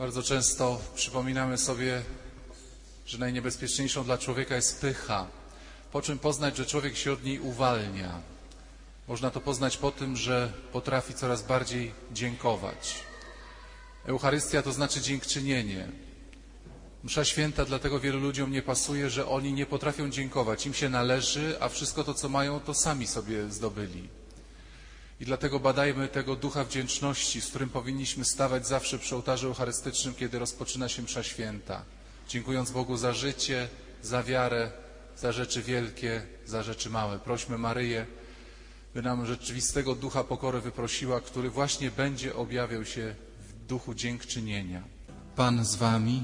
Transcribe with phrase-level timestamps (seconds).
[0.00, 2.02] Bardzo często przypominamy sobie,
[3.06, 5.26] że najniebezpieczniejszą dla człowieka jest pycha.
[5.92, 8.20] Po czym poznać, że człowiek się od niej uwalnia?
[9.08, 12.94] Można to poznać po tym, że potrafi coraz bardziej dziękować.
[14.06, 15.88] Eucharystia to znaczy dziękczynienie.
[17.04, 20.66] Msza święta dlatego wielu ludziom nie pasuje, że oni nie potrafią dziękować.
[20.66, 24.19] Im się należy, a wszystko to, co mają, to sami sobie zdobyli.
[25.20, 30.38] I dlatego badajmy tego ducha wdzięczności, z którym powinniśmy stawać zawsze przy ołtarzu eucharystycznym, kiedy
[30.38, 31.84] rozpoczyna się msza święta.
[32.28, 33.68] Dziękując Bogu za życie,
[34.02, 34.70] za wiarę,
[35.16, 37.18] za rzeczy wielkie, za rzeczy małe.
[37.18, 38.06] Prośmy Maryję,
[38.94, 44.82] by nam rzeczywistego ducha pokory wyprosiła, który właśnie będzie objawiał się w duchu dziękczynienia.
[45.36, 46.22] Pan z wami.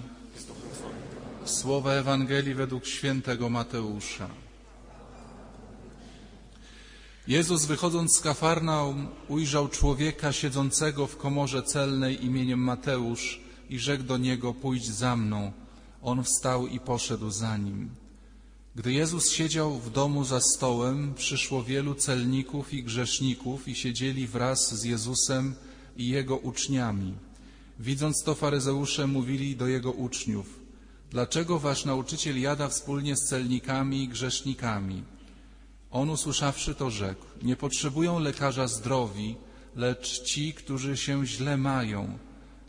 [1.45, 4.46] Słowa Ewangelii według świętego Mateusza.
[7.29, 13.41] Jezus wychodząc z Kafarnaum ujrzał człowieka siedzącego w komorze celnej imieniem Mateusz
[13.71, 15.53] i rzekł do niego pójdź za mną.
[16.03, 17.91] On wstał i poszedł za nim.
[18.77, 24.75] Gdy Jezus siedział w domu za stołem, przyszło wielu celników i grzeszników i siedzieli wraz
[24.75, 25.55] z Jezusem
[25.97, 27.15] i Jego uczniami.
[27.81, 30.61] Widząc to, faryzeusze mówili do Jego uczniów,
[31.11, 35.16] dlaczego wasz nauczyciel jada wspólnie z celnikami i grzesznikami?
[35.91, 39.37] On usłyszawszy to rzekł, nie potrzebują lekarza zdrowi,
[39.77, 42.19] lecz ci, którzy się źle mają.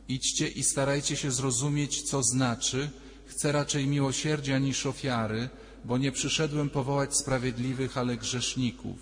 [0.08, 2.90] Idźcie i starajcie się zrozumieć, co znaczy,
[3.26, 5.50] chcę raczej miłosierdzia niż ofiary,
[5.86, 8.98] bo nie przyszedłem powołać sprawiedliwych, ale grzeszników.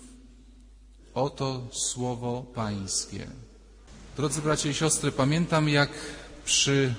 [1.14, 3.26] Oto słowo Pańskie.
[4.16, 5.90] Drodzy bracia i siostry, pamiętam jak
[6.44, 6.94] przy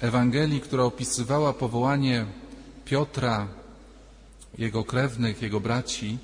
[0.00, 2.26] Ewangelii, która opisywała powołanie
[2.84, 3.48] Piotra,
[4.58, 6.18] jego krewnych, jego braci,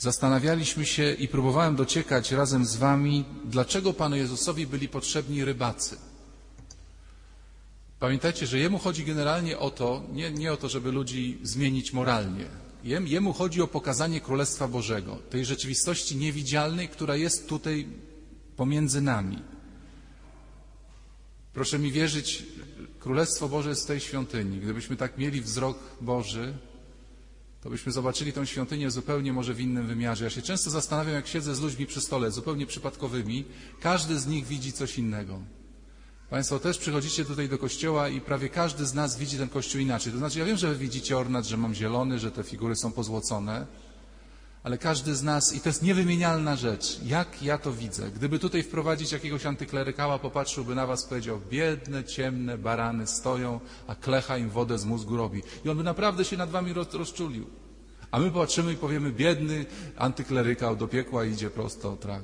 [0.00, 5.96] zastanawialiśmy się i próbowałem dociekać razem z Wami, dlaczego Panu Jezusowi byli potrzebni rybacy.
[7.98, 12.44] Pamiętajcie, że Jemu chodzi generalnie o to, nie, nie o to, żeby ludzi zmienić moralnie.
[12.84, 17.86] Jem, jemu chodzi o pokazanie Królestwa Bożego, tej rzeczywistości niewidzialnej, która jest tutaj
[18.56, 19.42] pomiędzy nami.
[21.52, 22.42] Proszę mi wierzyć,
[22.98, 24.60] Królestwo Boże jest w tej świątyni.
[24.60, 26.54] Gdybyśmy tak mieli wzrok Boży,
[27.62, 30.24] to byśmy zobaczyli tę świątynię zupełnie może w innym wymiarze.
[30.24, 33.44] Ja się często zastanawiam, jak siedzę z ludźmi przy stole, zupełnie przypadkowymi,
[33.80, 35.40] każdy z nich widzi coś innego.
[36.30, 40.12] Państwo też przychodzicie tutaj do kościoła i prawie każdy z nas widzi ten kościół inaczej.
[40.12, 42.92] To znaczy, ja wiem, że wy widzicie ornat, że mam zielony, że te figury są
[42.92, 43.66] pozłocone,
[44.62, 48.10] ale każdy z nas, i to jest niewymienialna rzecz, jak ja to widzę.
[48.10, 54.38] Gdyby tutaj wprowadzić jakiegoś antyklerykała, popatrzyłby na was, powiedział, biedne, ciemne barany stoją, a klecha
[54.38, 55.42] im wodę z mózgu robi.
[55.64, 57.46] I on by naprawdę się nad wami roz, rozczulił.
[58.10, 59.66] A my patrzymy i powiemy, biedny
[59.96, 62.22] antyklerykał do piekła idzie prosto trak.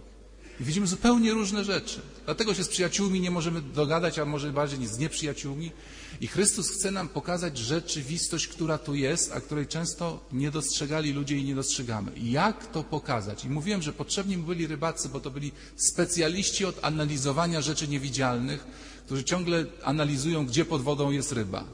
[0.61, 2.01] I widzimy zupełnie różne rzeczy.
[2.25, 5.73] Dlatego się z przyjaciółmi nie możemy dogadać, a może bardziej z nieprzyjaciółmi.
[6.21, 11.37] I Chrystus chce nam pokazać rzeczywistość, która tu jest, a której często nie dostrzegali ludzie
[11.37, 12.13] i nie dostrzegamy.
[12.23, 13.45] Jak to pokazać?
[13.45, 18.67] I mówiłem, że potrzebni byli rybacy, bo to byli specjaliści od analizowania rzeczy niewidzialnych,
[19.07, 21.65] którzy ciągle analizują, gdzie pod wodą jest ryba.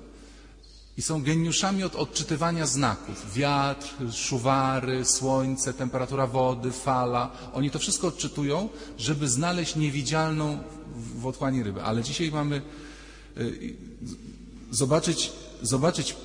[0.98, 3.34] I są geniuszami od odczytywania znaków.
[3.34, 7.30] Wiatr, szuwary, słońce, temperatura wody, fala.
[7.52, 10.58] Oni to wszystko odczytują, żeby znaleźć niewidzialną
[11.20, 11.84] w otchłani rybę.
[11.84, 12.62] Ale dzisiaj mamy
[14.72, 16.16] zobaczyć, zobaczyć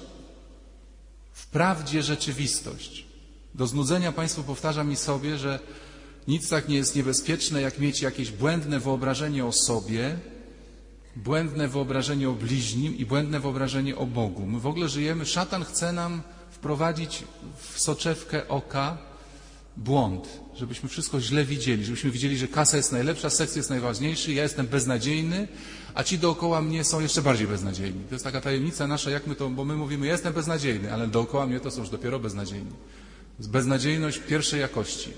[1.33, 3.05] wprawdzie rzeczywistość.
[3.55, 5.59] Do znudzenia Państwu powtarzam i sobie, że
[6.27, 10.19] nic tak nie jest niebezpieczne, jak mieć jakieś błędne wyobrażenie o sobie,
[11.15, 14.45] błędne wyobrażenie o bliźnim i błędne wyobrażenie o Bogu.
[14.45, 16.21] My w ogóle żyjemy, szatan chce nam
[16.51, 17.23] wprowadzić
[17.57, 18.97] w soczewkę oka
[19.77, 24.43] błąd, żebyśmy wszystko źle widzieli, żebyśmy widzieli, że kasa jest najlepsza, seks jest najważniejszy, ja
[24.43, 25.47] jestem beznadziejny,
[25.93, 28.03] a ci dookoła mnie są jeszcze bardziej beznadziejni.
[28.09, 31.07] To jest taka tajemnica nasza, jak my to, bo my mówimy, ja jestem beznadziejny, ale
[31.07, 32.71] dookoła mnie to są już dopiero beznadziejni.
[33.39, 35.09] Beznadziejność pierwszej jakości.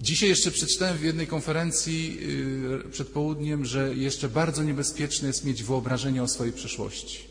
[0.00, 2.18] Dzisiaj jeszcze przeczytałem w jednej konferencji
[2.70, 7.29] yy, przed południem, że jeszcze bardzo niebezpieczne jest mieć wyobrażenie o swojej przeszłości.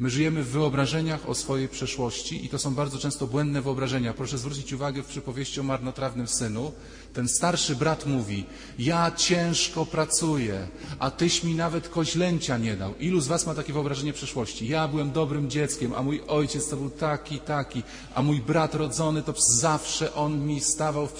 [0.00, 4.14] My żyjemy w wyobrażeniach o swojej przeszłości i to są bardzo często błędne wyobrażenia.
[4.14, 6.72] Proszę zwrócić uwagę w przypowieści o marnotrawnym synu.
[7.12, 8.44] Ten starszy brat mówi,
[8.78, 10.68] ja ciężko pracuję,
[10.98, 12.94] a tyś mi nawet koźlęcia nie dał.
[13.00, 14.68] Ilu z was ma takie wyobrażenie przeszłości?
[14.68, 17.82] Ja byłem dobrym dzieckiem, a mój ojciec to był taki, taki,
[18.14, 21.12] a mój brat rodzony to zawsze on mi stawał w,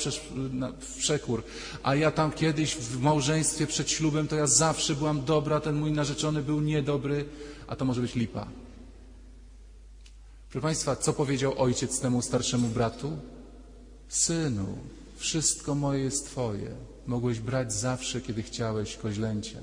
[0.80, 1.42] w przekór,
[1.82, 5.92] a ja tam kiedyś w małżeństwie przed ślubem to ja zawsze byłam dobra, ten mój
[5.92, 7.24] narzeczony był niedobry,
[7.66, 8.67] a to może być lipa.
[10.50, 13.18] Proszę Państwa, co powiedział ojciec temu starszemu bratu?
[14.08, 14.78] Synu,
[15.16, 16.70] wszystko moje jest Twoje.
[17.06, 19.60] mogłeś brać zawsze, kiedy chciałeś koźlęcie.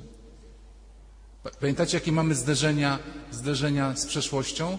[1.59, 2.99] Pamiętacie, jakie mamy zderzenia,
[3.31, 4.77] zderzenia z przeszłością?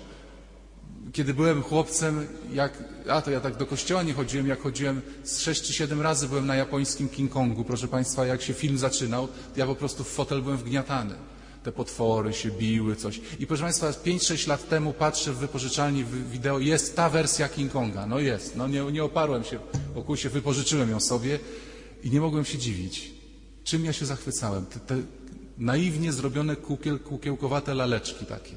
[1.13, 5.41] Kiedy byłem chłopcem, jak, a to ja tak do kościoła nie chodziłem, jak chodziłem z
[5.41, 9.29] sześć czy siedem razy byłem na japońskim King Kongu, proszę Państwa, jak się film zaczynał,
[9.57, 11.15] ja po prostu w fotel byłem wgniatany.
[11.67, 13.21] Te potwory się biły, coś.
[13.39, 18.07] I proszę Państwa, 5-6 lat temu patrzę w wypożyczalni wideo, jest ta wersja King Konga.
[18.07, 19.59] No jest, no nie, nie oparłem się
[19.95, 21.39] wokół się, wypożyczyłem ją sobie
[22.05, 23.11] i nie mogłem się dziwić.
[23.65, 24.67] Czym ja się zachwycałem?
[24.67, 24.97] Te, te
[25.59, 28.55] naiwnie zrobione kukiel, kukiełkowate laleczki takie.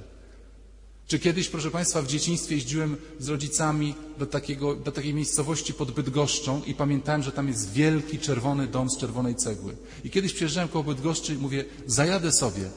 [1.08, 5.92] Czy kiedyś, proszę Państwa, w dzieciństwie jeździłem z rodzicami do, takiego, do takiej miejscowości pod
[5.92, 9.76] Bydgoszczą i pamiętałem, że tam jest wielki czerwony dom z czerwonej cegły.
[10.04, 12.70] I kiedyś przyjeżdżałem koło Bydgoszczy i mówię, zajadę sobie.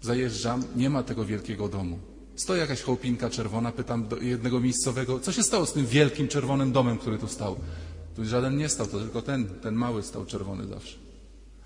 [0.00, 1.98] Zajeżdżam, nie ma tego wielkiego domu.
[2.36, 6.72] Stoi jakaś chałupinka czerwona, pytam do jednego miejscowego, co się stało z tym wielkim czerwonym
[6.72, 7.56] domem, który tu stał?
[8.16, 10.98] Tu żaden nie stał, to tylko ten, ten mały stał czerwony zawsze.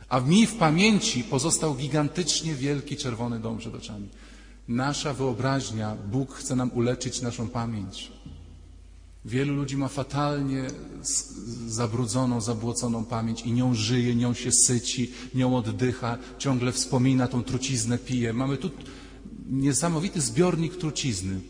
[0.08, 4.08] A mi w pamięci pozostał gigantycznie wielki czerwony dom przed oczami.
[4.68, 8.12] Nasza wyobraźnia, Bóg chce nam uleczyć naszą pamięć.
[9.24, 10.66] Wielu ludzi ma fatalnie
[11.66, 17.98] zabrudzoną, zabłoconą pamięć i nią żyje, nią się syci, nią oddycha, ciągle wspomina tą truciznę,
[17.98, 18.32] pije.
[18.32, 18.70] Mamy tu
[19.50, 21.40] niesamowity zbiornik trucizny,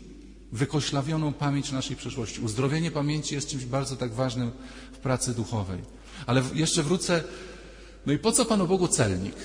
[0.51, 2.41] wykoślawioną pamięć naszej przeszłości.
[2.41, 4.51] Uzdrowienie pamięci jest czymś bardzo tak ważnym
[4.93, 5.79] w pracy duchowej.
[6.25, 7.23] Ale jeszcze wrócę,
[8.05, 9.35] no i po co Panu Bogu celnik?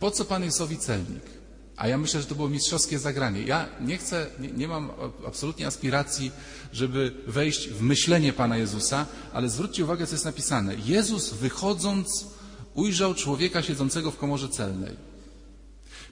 [0.00, 1.37] Po co Panu Jezusowi celnik?
[1.78, 3.42] A ja myślę, że to było mistrzowskie zagranie.
[3.42, 4.90] Ja nie chcę, nie, nie, mam
[5.26, 6.32] absolutnie aspiracji,
[6.72, 10.74] żeby wejść w myślenie Pana Jezusa, ale zwróćcie uwagę, co jest napisane.
[10.86, 12.26] Jezus wychodząc
[12.74, 14.96] ujrzał człowieka siedzącego w komorze celnej.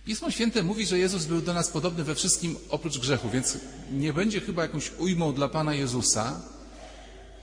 [0.05, 3.59] Pismo Święte mówi, że Jezus był do nas podobny we wszystkim oprócz grzechu, więc
[3.93, 6.41] nie będzie chyba jakąś ujmą dla Pana Jezusa,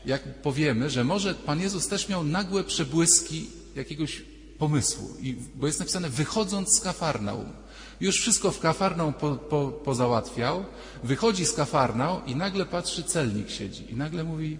[0.05, 4.21] jak powiemy, że może Pan Jezus też miał nagłe przebłyski jakiegoś
[4.57, 5.17] pomysłu,
[5.55, 7.62] bo jest napisane wychodząc z Kafarnaum.
[8.03, 10.65] Już wszystko w kafarnał po, po, pozałatwiał,
[11.03, 13.91] wychodzi z kafarnał i nagle patrzy, celnik siedzi.
[13.91, 14.59] I nagle mówi,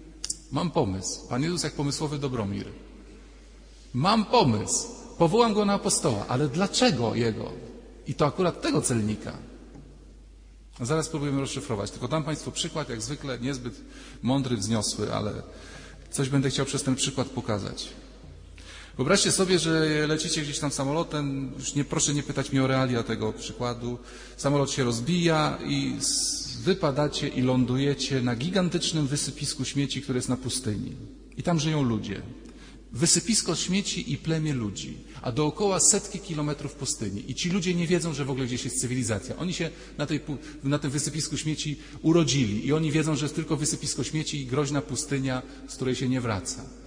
[0.52, 1.28] mam pomysł.
[1.28, 2.66] Pan Jezus jak pomysłowy Dobromir.
[3.94, 4.88] Mam pomysł.
[5.18, 7.52] Powołam go na apostoła, ale dlaczego jego?
[8.06, 9.32] I to akurat tego celnika.
[10.80, 11.90] Zaraz spróbujemy rozszyfrować.
[11.90, 13.74] Tylko dam Państwu przykład, jak zwykle niezbyt
[14.22, 15.32] mądry, wzniosły, ale
[16.10, 17.88] coś będę chciał przez ten przykład pokazać.
[18.96, 23.02] Wyobraźcie sobie, że lecicie gdzieś tam samolotem, już nie, proszę nie pytać mnie o realia
[23.02, 23.98] tego przykładu.
[24.36, 25.96] Samolot się rozbija i
[26.60, 30.92] wypadacie i lądujecie na gigantycznym wysypisku śmieci, które jest na pustyni.
[31.36, 32.22] I tam żyją ludzie.
[32.92, 37.30] Wysypisko śmieci i plemię ludzi, a dookoła setki kilometrów pustyni.
[37.30, 39.36] I ci ludzie nie wiedzą, że w ogóle gdzieś jest cywilizacja.
[39.36, 40.20] Oni się na, tej,
[40.64, 44.82] na tym wysypisku śmieci urodzili i oni wiedzą, że jest tylko wysypisko śmieci i groźna
[44.82, 46.83] pustynia, z której się nie wraca.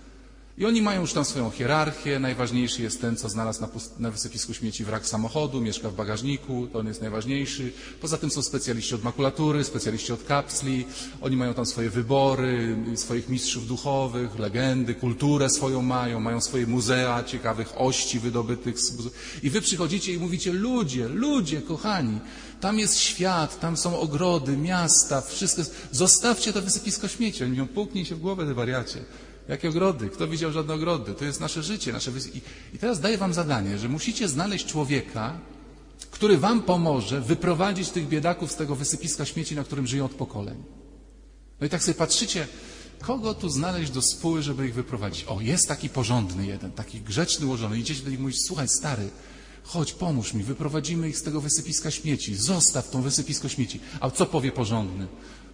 [0.57, 2.19] I oni mają już tam swoją hierarchię.
[2.19, 3.69] Najważniejszy jest ten, co znalazł na,
[3.99, 7.71] na, wysypisku śmieci wrak samochodu, mieszka w bagażniku, to on jest najważniejszy.
[8.01, 10.85] Poza tym są specjaliści od makulatury, specjaliści od kapsli.
[11.21, 17.23] Oni mają tam swoje wybory, swoich mistrzów duchowych, legendy, kulturę swoją mają, mają swoje muzea
[17.23, 18.79] ciekawych ości wydobytych.
[18.79, 18.93] Z...
[19.43, 22.19] I wy przychodzicie i mówicie, ludzie, ludzie, kochani,
[22.61, 25.61] tam jest świat, tam są ogrody, miasta, wszystko.
[25.91, 27.43] Zostawcie to wysypisko śmieci.
[27.43, 28.99] Oni mówią, puknij się w głowę, wariacie.
[29.49, 30.09] Jakie ogrody?
[30.09, 31.13] Kto widział żadne ogrody?
[31.13, 32.11] To jest nasze życie, nasze
[32.73, 35.39] I, teraz daję wam zadanie, że musicie znaleźć człowieka,
[36.11, 40.63] który wam pomoże wyprowadzić tych biedaków z tego wysypiska śmieci, na którym żyją od pokoleń.
[41.61, 42.47] No i tak sobie patrzycie,
[43.01, 45.23] kogo tu znaleźć do spóły, żeby ich wyprowadzić?
[45.23, 47.79] O, jest taki porządny jeden, taki grzeczny, ułożony.
[47.79, 49.09] Idziecie do nich i mówisz, słuchaj, stary,
[49.63, 52.35] chodź, pomóż mi, wyprowadzimy ich z tego wysypiska śmieci.
[52.35, 53.79] Zostaw tą wysypisko śmieci.
[53.99, 55.07] A co powie porządny?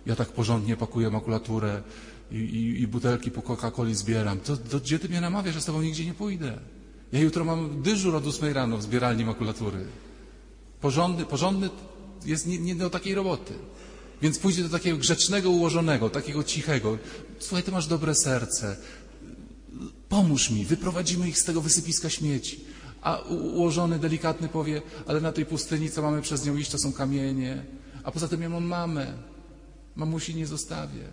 [0.06, 1.84] Ja tak porządnie pakuję makulaturę,
[2.32, 5.66] i, i, i butelki po Coca-Coli zbieram, to, to gdzie ty mnie namawiasz, że z
[5.66, 6.60] tobą nigdzie nie pójdę?
[7.12, 9.86] Ja jutro mam dyżur od 8 rano w zbieralni makulatury.
[10.82, 11.70] Porządny, porządny
[12.26, 13.54] jest nie, nie do takiej roboty.
[14.22, 16.98] Więc pójdzie do takiego grzecznego, ułożonego, takiego cichego.
[17.40, 18.78] Słuchaj, ty masz dobre serce.
[20.10, 22.60] Pomóż mi, wyprowadzimy ich z tego wysypiska śmieci.
[23.02, 26.94] A ułożony, delikatny powie, ale na tej pustyni, co mamy przez nią iść, to są
[26.94, 27.66] kamienie.
[28.04, 29.14] A poza tym ja mam mamę.
[29.96, 31.08] Mamusi nie zostawię.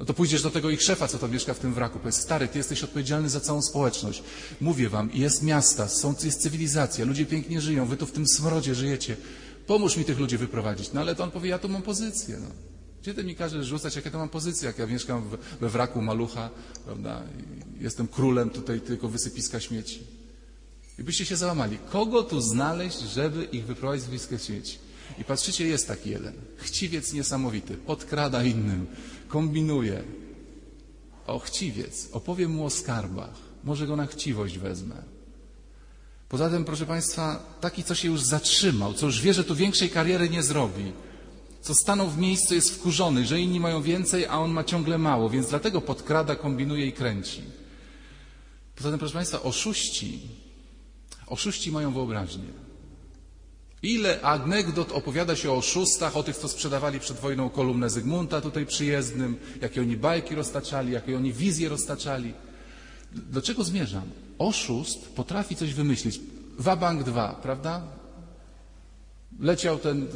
[0.00, 1.98] No to pójdziesz do tego ich szefa, co tam mieszka w tym wraku.
[1.98, 4.22] Powiedz, stary, ty jesteś odpowiedzialny za całą społeczność.
[4.60, 8.74] Mówię wam, jest miasta, są, jest cywilizacja, ludzie pięknie żyją, wy tu w tym smrodzie
[8.74, 9.16] żyjecie.
[9.66, 10.92] Pomóż mi tych ludzi wyprowadzić.
[10.92, 12.38] No ale to on powie, ja tu mam pozycję.
[12.40, 12.48] No.
[13.02, 15.30] Gdzie ty mi każesz rzucać, jakie to mam pozycję, jak ja mieszkam
[15.60, 16.50] we wraku malucha,
[16.84, 17.22] prawda?
[17.80, 20.02] Jestem królem tutaj tylko wysypiska śmieci.
[20.98, 21.78] I byście się załamali.
[21.90, 24.78] Kogo tu znaleźć, żeby ich wyprowadzić z wysypiska śmieci?
[25.18, 26.32] I patrzycie, jest taki jeden.
[26.56, 28.86] Chciwiec niesamowity, podkrada innym,
[29.32, 30.02] kombinuje.
[31.26, 33.36] O chciwiec, opowiem mu o skarbach.
[33.64, 34.96] Może go na chciwość wezmę.
[36.28, 39.90] Poza tym, proszę Państwa, taki, co się już zatrzymał, co już wie, że tu większej
[39.90, 40.92] kariery nie zrobi,
[41.60, 45.30] co stanął w miejscu, jest wkurzony, że inni mają więcej, a on ma ciągle mało,
[45.30, 47.42] więc dlatego podkrada, kombinuje i kręci.
[48.76, 50.20] Poza tym, proszę Państwa, oszuści,
[51.26, 52.71] oszuści mają wyobraźnię.
[53.82, 58.66] Ile anegdot opowiada się o oszustach, o tych, co sprzedawali przed wojną kolumnę Zygmunta tutaj
[58.66, 62.34] przyjezdnym, jakie oni bajki roztaczali, jakie oni wizje roztaczali.
[63.12, 64.04] Do czego zmierzam?
[64.38, 66.20] Oszust potrafi coś wymyślić.
[66.58, 67.82] Wabank 2, prawda?
[69.40, 70.06] Leciał ten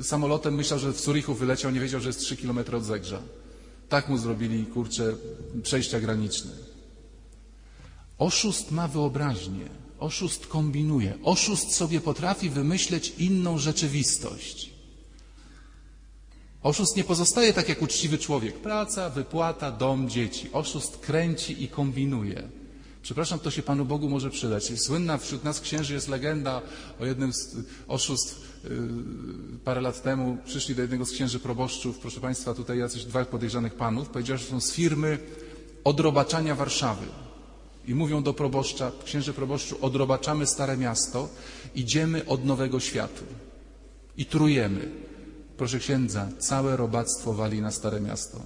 [0.00, 3.18] y, samolotem, myślał, że w Zurichu wyleciał, nie wiedział, że jest 3 km od Zegrza.
[3.88, 5.14] Tak mu zrobili, kurczę,
[5.62, 6.50] przejścia graniczne.
[8.18, 14.70] Oszust ma wyobraźnię, oszust kombinuje, oszust sobie potrafi wymyśleć inną rzeczywistość.
[16.62, 18.58] Oszust nie pozostaje tak jak uczciwy człowiek.
[18.58, 20.48] Praca, wypłata, dom, dzieci.
[20.52, 22.48] Oszust kręci i kombinuje.
[23.02, 24.80] Przepraszam, to się Panu Bogu może przydać.
[24.80, 26.62] Słynna wśród nas księży jest legenda
[27.00, 27.56] o jednym z
[27.88, 28.70] oszustw yy,
[29.64, 30.38] parę lat temu.
[30.44, 34.08] Przyszli do jednego z księży proboszczów, proszę Państwa, tutaj jacyś dwóch podejrzanych panów.
[34.08, 35.18] Powiedział, że są z firmy
[35.84, 37.06] odrobaczania Warszawy.
[37.90, 41.28] I mówią do proboszcza, księży proboszczu, odrobaczamy Stare Miasto,
[41.74, 43.24] idziemy od Nowego Światu
[44.16, 44.88] i trujemy.
[45.56, 48.40] Proszę księdza, całe robactwo wali na Stare Miasto.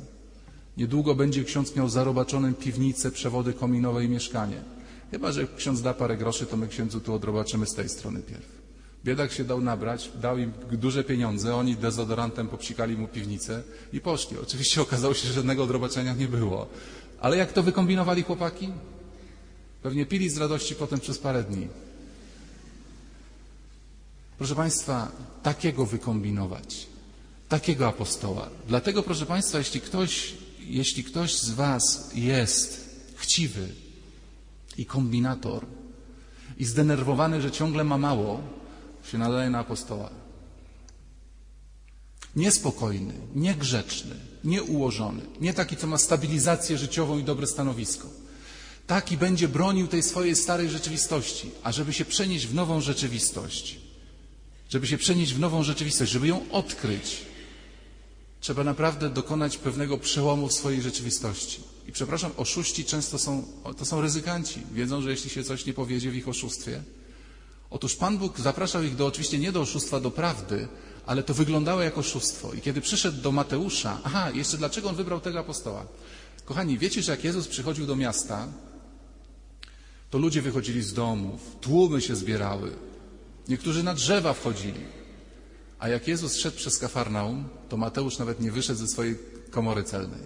[0.76, 4.62] Niedługo będzie ksiądz miał zarobaczoną piwnicę, przewody kominowe i mieszkanie.
[5.10, 8.48] Chyba, że ksiądz da parę groszy, to my księdzu tu odrobaczymy z tej strony pierw.
[9.04, 14.36] Biedak się dał nabrać, dał im duże pieniądze, oni dezodorantem popsikali mu piwnicę i poszli.
[14.42, 16.66] Oczywiście okazało się, że żadnego odrobaczenia nie było.
[17.20, 18.72] Ale jak to wykombinowali chłopaki?
[19.85, 21.69] Pewnie pili z radości potem przez parę dni.
[24.38, 25.12] Proszę Państwa,
[25.43, 26.87] takiego wykombinować,
[27.49, 28.49] takiego apostoła.
[28.69, 33.69] Dlatego, proszę Państwa, jeśli ktoś, jeśli ktoś z Was jest chciwy
[34.76, 35.67] i kombinator
[36.59, 38.41] i zdenerwowany, że ciągle ma mało,
[39.11, 40.11] się nadaje na apostoła.
[42.37, 48.24] Niespokojny, niegrzeczny, nieułożony, nie taki, co ma stabilizację życiową i dobre stanowisko.
[48.87, 53.79] Taki będzie bronił tej swojej starej rzeczywistości, a żeby się przenieść w nową rzeczywistość,
[54.69, 57.17] żeby się przenieść w nową rzeczywistość, żeby ją odkryć,
[58.41, 61.61] trzeba naprawdę dokonać pewnego przełomu w swojej rzeczywistości.
[61.88, 63.45] I przepraszam, oszuści często są,
[63.76, 64.61] to są ryzykanci.
[64.73, 66.83] Wiedzą, że jeśli się coś nie powiedzie w ich oszustwie,
[67.75, 70.69] Otóż Pan Bóg zapraszał ich do, oczywiście nie do oszustwa, do prawdy,
[71.07, 72.53] ale to wyglądało jak oszustwo.
[72.53, 75.87] I kiedy przyszedł do Mateusza, aha, jeszcze dlaczego on wybrał tego apostoła?
[76.45, 78.49] Kochani, wiecie, że jak Jezus przychodził do miasta,
[80.14, 82.71] to ludzie wychodzili z domów, tłumy się zbierały,
[83.49, 84.80] niektórzy na drzewa wchodzili.
[85.78, 89.18] A jak Jezus szedł przez Kafarnaum, to Mateusz nawet nie wyszedł ze swojej
[89.50, 90.21] komory celnej.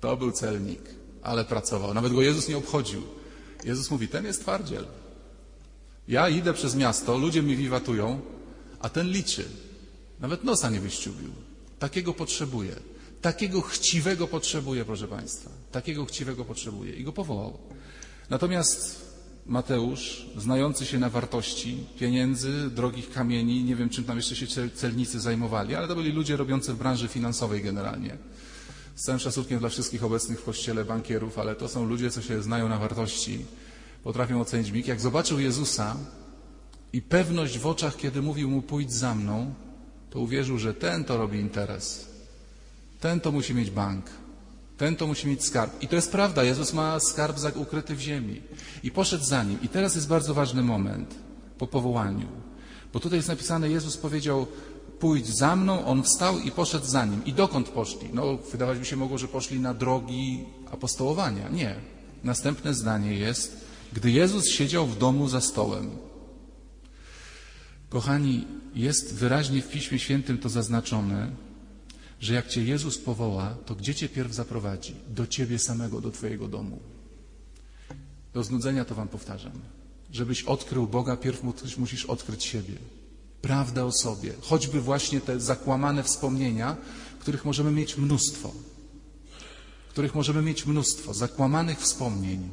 [0.00, 0.80] To był celnik,
[1.22, 1.94] ale pracował.
[1.94, 3.02] Nawet go Jezus nie obchodził.
[3.64, 4.86] Jezus mówi, ten jest twardziel.
[6.08, 8.20] Ja idę przez miasto, ludzie mi wiwatują,
[8.80, 9.48] a ten liczy.
[10.20, 11.30] Nawet nosa nie wyściubił.
[11.78, 12.76] Takiego potrzebuje.
[13.22, 15.50] Takiego chciwego potrzebuje, proszę Państwa.
[15.72, 16.92] Takiego chciwego potrzebuje.
[16.92, 17.58] I go powołał.
[18.30, 19.05] Natomiast
[19.48, 25.20] Mateusz, znający się na wartości pieniędzy, drogich kamieni, nie wiem czym tam jeszcze się celnicy
[25.20, 28.16] zajmowali, ale to byli ludzie robiący w branży finansowej generalnie.
[28.94, 32.42] Z całym szacunkiem dla wszystkich obecnych w kościele bankierów, ale to są ludzie, co się
[32.42, 33.44] znają na wartości
[34.04, 34.86] potrafią ocenić mig.
[34.86, 35.96] Jak zobaczył Jezusa
[36.92, 39.54] i pewność w oczach, kiedy mówił mu pójdź za mną,
[40.10, 42.08] to uwierzył, że ten to robi interes.
[43.00, 44.06] Ten to musi mieć bank.
[44.76, 45.82] Ten to musi mieć skarb.
[45.82, 48.42] I to jest prawda, Jezus ma skarb ukryty w ziemi.
[48.82, 49.58] I poszedł za nim.
[49.62, 51.14] I teraz jest bardzo ważny moment
[51.58, 52.28] po powołaniu.
[52.92, 54.46] Bo tutaj jest napisane, Jezus powiedział,
[54.98, 57.24] pójdź za mną, on wstał i poszedł za nim.
[57.24, 58.08] I dokąd poszli?
[58.12, 61.48] No, wydawać by się mogło, że poszli na drogi apostołowania.
[61.48, 61.74] Nie.
[62.24, 65.90] Następne zdanie jest, gdy Jezus siedział w domu za stołem.
[67.88, 71.30] Kochani, jest wyraźnie w Piśmie Świętym to zaznaczone,
[72.20, 74.94] że jak Cię Jezus powoła, to gdzie Cię pierw zaprowadzi?
[75.08, 76.78] Do Ciebie samego, do Twojego domu.
[78.34, 79.52] Do znudzenia to Wam powtarzam.
[80.12, 81.42] Żebyś odkrył Boga, pierw
[81.78, 82.74] musisz odkryć siebie.
[83.42, 84.32] Prawdę o sobie.
[84.40, 86.76] Choćby właśnie te zakłamane wspomnienia,
[87.18, 88.52] których możemy mieć mnóstwo.
[89.88, 91.14] Których możemy mieć mnóstwo.
[91.14, 92.48] Zakłamanych wspomnień.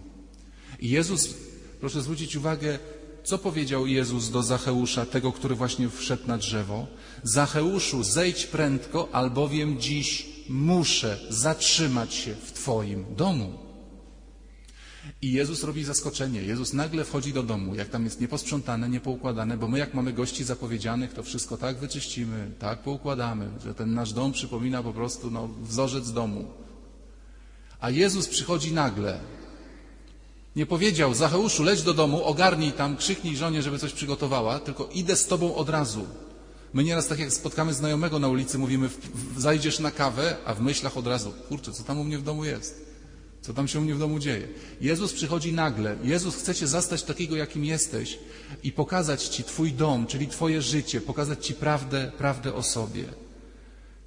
[0.79, 1.33] I Jezus,
[1.79, 2.79] proszę zwrócić uwagę,
[3.23, 6.87] co powiedział Jezus do Zacheusza, tego, który właśnie wszedł na drzewo?
[7.23, 13.63] Zacheuszu, zejdź prędko, albowiem dziś muszę zatrzymać się w Twoim domu.
[15.21, 16.41] I Jezus robi zaskoczenie.
[16.41, 20.43] Jezus nagle wchodzi do domu, jak tam jest nieposprzątane, niepoukładane, bo my jak mamy gości
[20.43, 25.49] zapowiedzianych, to wszystko tak wyczyścimy, tak poukładamy, że ten nasz dom przypomina po prostu no,
[25.61, 26.45] wzorzec domu.
[27.79, 29.19] A Jezus przychodzi nagle
[30.55, 35.15] Nie powiedział, Zacheuszu, leć do domu, ogarnij tam, krzyknij żonie, żeby coś przygotowała, tylko idę
[35.15, 36.05] z tobą od razu.
[36.73, 38.89] My nieraz tak jak spotkamy znajomego na ulicy, mówimy,
[39.37, 42.45] zajdziesz na kawę, a w myślach od razu, kurczę, co tam u mnie w domu
[42.45, 42.85] jest?
[43.41, 44.47] Co tam się u mnie w domu dzieje?
[44.81, 45.97] Jezus przychodzi nagle.
[46.03, 48.19] Jezus chce cię zastać takiego, jakim jesteś
[48.63, 53.03] i pokazać ci twój dom, czyli twoje życie, pokazać ci prawdę, prawdę o sobie.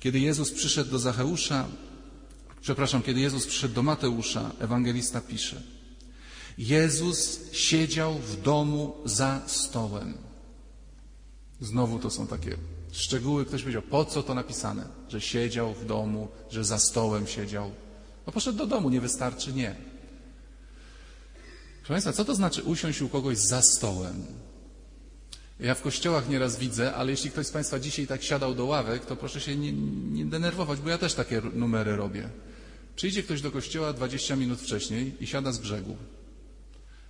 [0.00, 1.66] Kiedy Jezus przyszedł do Zacheusza,
[2.60, 5.62] przepraszam, kiedy Jezus przyszedł do Mateusza, ewangelista pisze,
[6.58, 10.14] Jezus siedział w domu za stołem.
[11.60, 12.56] Znowu to są takie
[12.92, 13.44] szczegóły.
[13.44, 14.88] Ktoś powiedział, po co to napisane?
[15.08, 17.70] Że siedział w domu, że za stołem siedział.
[18.26, 19.52] No poszedł do domu, nie wystarczy?
[19.52, 19.75] Nie.
[21.78, 24.26] Proszę Państwa, co to znaczy usiąść u kogoś za stołem?
[25.60, 29.06] Ja w kościołach nieraz widzę, ale jeśli ktoś z Państwa dzisiaj tak siadał do ławek,
[29.06, 29.72] to proszę się nie,
[30.12, 32.28] nie denerwować, bo ja też takie numery robię.
[32.96, 35.96] Przyjdzie ktoś do kościoła 20 minut wcześniej i siada z brzegu.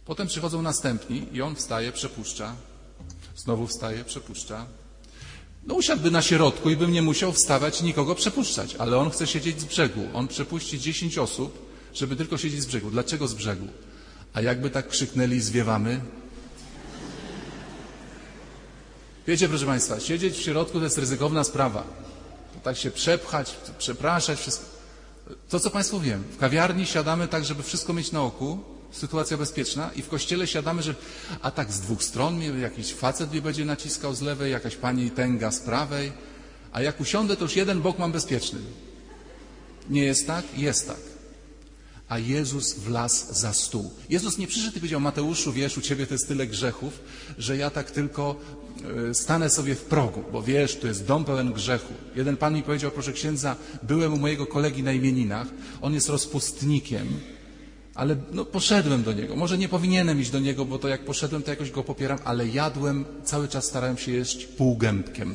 [0.06, 2.54] Potem przychodzą następni i on wstaje, przepuszcza.
[3.36, 4.66] Znowu wstaje, przepuszcza.
[5.66, 9.26] No usiadłby na środku i bym nie musiał wstawać i nikogo przepuszczać, ale on chce
[9.26, 10.00] siedzieć z brzegu.
[10.14, 12.90] On przepuści 10 osób, żeby tylko siedzieć z brzegu.
[12.90, 13.66] Dlaczego z brzegu?
[14.34, 16.00] A jakby tak krzyknęli zwiewamy?
[19.26, 21.84] Wiecie, proszę Państwa, siedzieć w środku to jest ryzykowna sprawa.
[22.62, 24.66] Tak się przepchać, przepraszać, wszystko.
[25.48, 29.90] To, co Państwu wiem, w kawiarni siadamy tak, żeby wszystko mieć na oku, sytuacja bezpieczna
[29.96, 30.94] i w kościele siadamy, że
[31.42, 35.10] a tak z dwóch stron mnie jakiś facet mnie będzie naciskał z lewej, jakaś pani
[35.10, 36.12] tęga z prawej,
[36.72, 38.58] a jak usiądę, to już jeden bok mam bezpieczny.
[39.90, 40.44] Nie jest tak?
[40.58, 41.00] Jest tak.
[42.08, 43.90] A Jezus wlazł za stół.
[44.08, 47.00] Jezus nie przyszedł i powiedział, Mateuszu, wiesz, u ciebie to jest tyle grzechów,
[47.38, 48.36] że ja tak tylko
[49.10, 51.94] e, stanę sobie w progu, bo wiesz, to jest dom pełen grzechu.
[52.16, 55.46] Jeden pan mi powiedział, proszę księdza, byłem u mojego kolegi na imieninach,
[55.82, 57.20] on jest rozpustnikiem,
[57.96, 59.36] ale no, poszedłem do niego.
[59.36, 62.48] Może nie powinienem iść do niego, bo to jak poszedłem, to jakoś go popieram, ale
[62.48, 65.34] jadłem, cały czas starałem się jeść półgębkiem.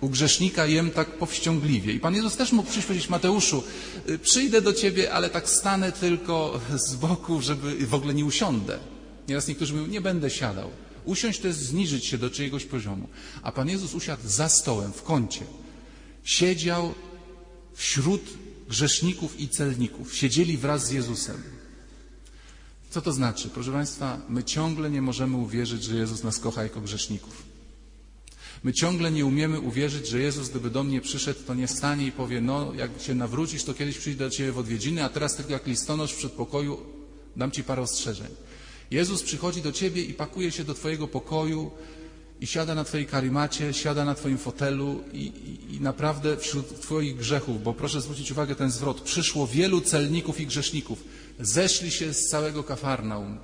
[0.00, 1.92] U grzesznika jem tak powściągliwie.
[1.92, 3.62] I Pan Jezus też mógł przyjść powiedzieć, Mateuszu,
[4.08, 8.78] y, przyjdę do Ciebie, ale tak stanę tylko z boku, żeby w ogóle nie usiądę.
[9.28, 10.70] Nieraz niektórzy mówią, nie będę siadał.
[11.04, 13.08] Usiąść to jest zniżyć się do czyjegoś poziomu.
[13.42, 15.44] A Pan Jezus usiadł za stołem, w kącie.
[16.24, 16.94] Siedział
[17.74, 18.22] wśród
[18.68, 20.14] grzeszników i celników.
[20.14, 21.42] Siedzieli wraz z Jezusem.
[22.90, 23.48] Co to znaczy?
[23.48, 27.42] Proszę Państwa, my ciągle nie możemy uwierzyć, że Jezus nas kocha jako grzeszników.
[28.64, 32.12] My ciągle nie umiemy uwierzyć, że Jezus, gdyby do mnie przyszedł, to nie stanie i
[32.12, 35.52] powie, no jak się nawrócisz, to kiedyś przyjdę do Ciebie w odwiedziny, a teraz tylko
[35.52, 36.80] jak listonosz w przedpokoju
[37.36, 38.28] dam Ci parę ostrzeżeń.
[38.90, 41.70] Jezus przychodzi do Ciebie i pakuje się do Twojego pokoju
[42.42, 47.16] i siada na Twojej karimacie, siada na Twoim fotelu i, i, i, naprawdę wśród Twoich
[47.16, 51.04] grzechów, bo proszę zwrócić uwagę ten zwrot, przyszło wielu celników i grzeszników,
[51.40, 53.38] zeszli się z całego Kafarnaum,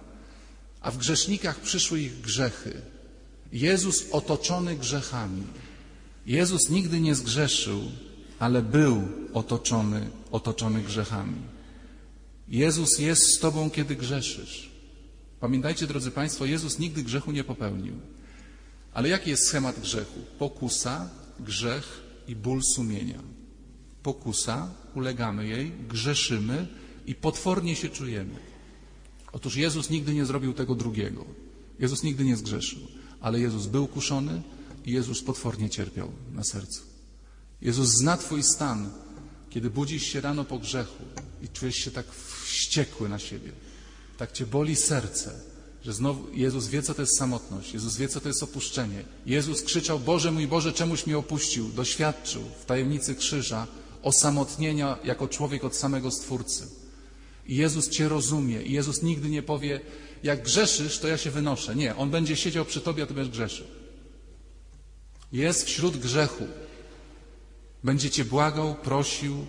[0.81, 2.83] a w grzesznikach przyszły ich grzechy.
[3.53, 5.43] Jezus otoczony grzechami.
[6.27, 7.83] Jezus nigdy nie zgrzeszył,
[8.39, 11.43] ale był otoczony, otoczony grzechami.
[12.49, 14.71] Jezus jest z Tobą, kiedy grzeszysz.
[15.41, 17.95] Pamiętajcie, drodzy Państwo, Jezus nigdy grzechu nie popełnił.
[18.93, 20.21] Ale jaki jest schemat grzechu?
[20.39, 23.23] Pokusa, grzech i ból sumienia.
[24.03, 26.67] Pokusa, ulegamy jej, grzeszymy
[27.07, 28.35] i potwornie się czujemy.
[29.33, 31.25] Otóż Jezus nigdy nie zrobił tego drugiego.
[31.79, 32.81] Jezus nigdy nie zgrzeszył,
[33.21, 34.43] ale Jezus był kuszony
[34.87, 36.83] i Jezus potwornie cierpiał na sercu.
[37.63, 38.91] Jezus zna Twój stan,
[39.51, 41.05] kiedy budzisz się rano po grzechu
[41.43, 43.53] i czujesz się tak wściekły na siebie.
[44.19, 45.41] Tak Cię boli serce
[45.85, 49.05] że znowu Jezus wie, co to jest samotność, Jezus wie, co to jest opuszczenie.
[49.27, 51.69] Jezus krzyczał, Boże mój Boże, czemuś mnie opuścił?
[51.69, 53.67] Doświadczył w tajemnicy krzyża
[54.03, 56.67] osamotnienia jako człowiek od samego Stwórcy.
[57.47, 59.81] I Jezus Cię rozumie i Jezus nigdy nie powie,
[60.23, 61.77] jak grzeszysz, to ja się wynoszę.
[61.77, 63.67] Nie, On będzie siedział przy Tobie, a Ty będziesz grzeszył.
[65.33, 66.47] Jest wśród grzechu.
[67.85, 69.47] Będzie Cię błagał, prosił,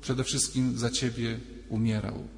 [0.00, 2.28] przede wszystkim za Ciebie umierał.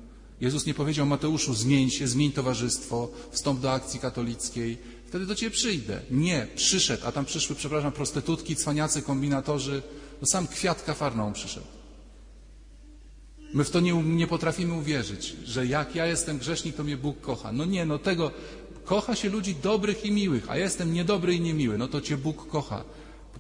[0.43, 5.51] Jezus nie powiedział Mateuszu, zmień się, zmień towarzystwo, wstąp do akcji katolickiej, wtedy do Ciebie
[5.51, 6.01] przyjdę.
[6.11, 9.83] Nie, przyszedł, a tam przyszły, przepraszam, prostytutki, cwaniacy, kombinatorzy,
[10.21, 11.67] to sam kwiat kafarną przyszedł.
[13.55, 17.21] My w to nie, nie potrafimy uwierzyć, że jak ja jestem grzesznik, to mnie Bóg
[17.21, 17.53] kocha.
[17.53, 18.31] No nie, no tego,
[18.85, 22.17] kocha się ludzi dobrych i miłych, a ja jestem niedobry i niemiły, no to Cię
[22.17, 22.85] Bóg kocha.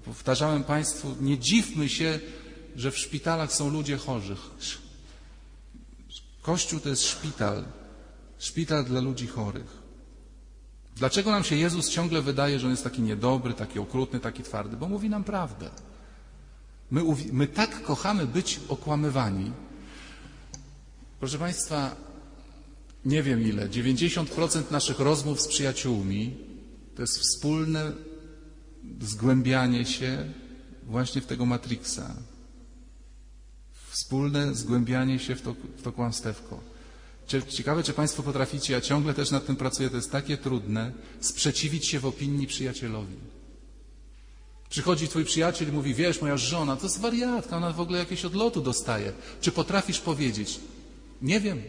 [0.04, 2.20] Powtarzałem Państwu, nie dziwmy się,
[2.76, 4.36] że w szpitalach są ludzie chorzy.
[6.42, 7.64] Kościół to jest szpital,
[8.38, 9.82] szpital dla ludzi chorych.
[10.96, 14.76] Dlaczego nam się Jezus ciągle wydaje, że on jest taki niedobry, taki okrutny, taki twardy?
[14.76, 15.70] Bo mówi nam prawdę.
[16.90, 17.02] My,
[17.32, 19.52] my tak kochamy być okłamywani.
[21.20, 21.96] Proszę Państwa,
[23.04, 26.36] nie wiem ile, 90% naszych rozmów z przyjaciółmi
[26.96, 27.92] to jest wspólne
[29.00, 30.32] zgłębianie się
[30.86, 32.16] właśnie w tego Matrixa.
[33.92, 36.60] Wspólne zgłębianie się w to, w to kłamstewko.
[37.48, 41.86] Ciekawe, czy Państwo potraficie, ja ciągle też nad tym pracuję, to jest takie trudne, sprzeciwić
[41.86, 43.16] się w opinii przyjacielowi.
[44.70, 48.24] Przychodzi twój przyjaciel i mówi, wiesz, moja żona to jest wariatka, ona w ogóle jakieś
[48.24, 49.12] odlotu dostaje.
[49.40, 50.60] Czy potrafisz powiedzieć?
[51.22, 51.62] Nie wiem.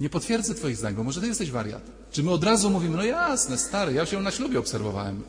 [0.00, 1.82] Nie potwierdzę twoich zdań, bo może ty jesteś wariat.
[2.12, 5.22] Czy my od razu mówimy, no jasne, stary, ja się na ślubie obserwowałem.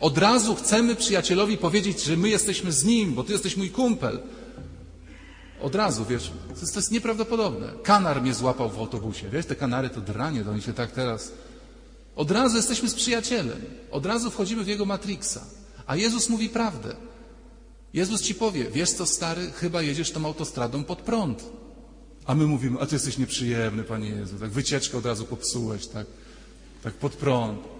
[0.00, 4.20] Od razu chcemy przyjacielowi powiedzieć, że my jesteśmy z nim, bo ty jesteś mój kumpel.
[5.60, 7.72] Od razu, wiesz, to jest, to jest nieprawdopodobne.
[7.82, 9.28] Kanar mnie złapał w autobusie.
[9.28, 11.32] Wiesz, te kanary to dranie, to oni się tak teraz...
[12.16, 13.60] Od razu jesteśmy z przyjacielem.
[13.90, 15.40] Od razu wchodzimy w jego matrixa.
[15.86, 16.96] A Jezus mówi prawdę.
[17.94, 21.44] Jezus ci powie, wiesz co stary, chyba jedziesz tą autostradą pod prąd.
[22.26, 24.38] A my mówimy, a ty jesteś nieprzyjemny, Panie Jezu.
[24.38, 26.06] Tak wycieczkę od razu popsułeś, tak,
[26.82, 27.75] tak pod prąd.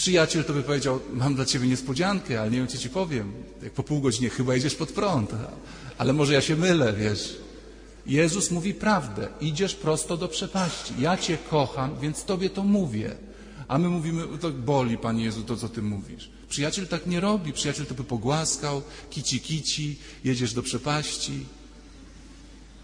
[0.00, 3.32] Przyjaciel to by powiedział, mam dla ciebie niespodziankę, ale nie wiem, co ci powiem.
[3.62, 5.30] Jak po pół godzinie chyba jedziesz pod prąd.
[5.98, 7.36] Ale może ja się mylę, wiesz.
[8.06, 9.28] Jezus mówi prawdę.
[9.40, 10.94] Idziesz prosto do przepaści.
[10.98, 13.14] Ja Cię kocham, więc Tobie to mówię.
[13.68, 16.30] A my mówimy, to boli, Panie Jezu, to co Ty mówisz.
[16.48, 17.52] Przyjaciel tak nie robi.
[17.52, 21.46] Przyjaciel to by pogłaskał, kici kici, jedziesz do przepaści.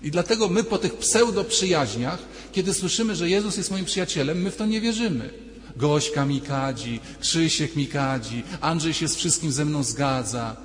[0.02, 2.18] I dlatego my po tych pseudo-przyjaźniach,
[2.52, 5.46] kiedy słyszymy, że Jezus jest moim przyjacielem, my w to nie wierzymy.
[5.76, 10.56] Gośka mi kadzi, Krzysiek mi kadzi, Andrzej się z wszystkim ze mną zgadza.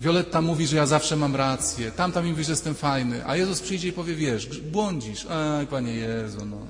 [0.00, 3.60] Violetta mówi, że ja zawsze mam rację, tamta mi mówi, że jestem fajny, a Jezus
[3.60, 5.26] przyjdzie i powie, wiesz, błądzisz.
[5.26, 6.66] Aj, Panie Jezu, no,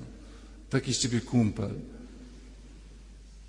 [0.70, 1.70] to jakiś Ciebie kumpel.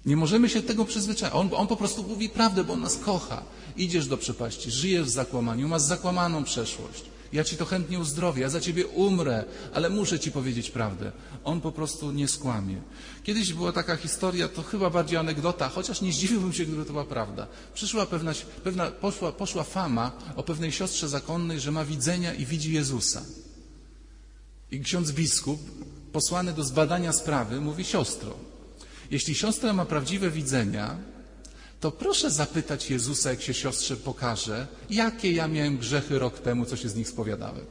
[0.06, 1.34] Nie możemy się tego przyzwyczaić.
[1.34, 3.44] On, on po prostu mówi prawdę, bo On nas kocha.
[3.78, 7.04] Idziesz do przepaści, żyjesz w zakłamaniu, masz zakłamaną przeszłość.
[7.34, 11.12] Ja Ci to chętnie uzdrowię, ja za Ciebie umrę, ale muszę Ci powiedzieć prawdę.
[11.44, 12.82] On po prostu nie skłamie.
[13.24, 17.06] Kiedyś była taka historia, to chyba bardziej anegdota, chociaż nie zdziwiłbym się, gdyby to była
[17.06, 17.48] prawda.
[17.74, 22.74] Przyszła pewna, pewna poszła, poszła fama o pewnej siostrze zakonnej, że ma widzenia i widzi
[22.74, 23.22] Jezusa.
[24.72, 25.60] I ksiądz biskup,
[26.12, 28.36] posłany do zbadania sprawy, mówi siostro,
[29.12, 30.98] jeśli siostra ma prawdziwe widzenia,
[31.82, 36.78] to proszę zapytać Jezusa, jak się siostrze pokaże, jakie ja miałem grzechy rok temu, co
[36.78, 37.66] się z nich spowiadałem.